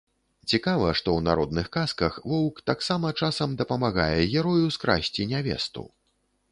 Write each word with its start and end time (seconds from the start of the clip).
Цікава, 0.53 0.87
што 0.99 1.07
ў 1.19 1.25
народных 1.27 1.69
казках 1.77 2.17
воўк 2.31 2.63
таксама 2.71 3.13
часам 3.23 3.49
дапамагае 3.61 4.19
герою 4.35 4.67
скрасці 4.79 5.29
нявесту. 5.37 5.91